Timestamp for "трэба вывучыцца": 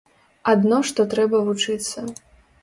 1.11-2.07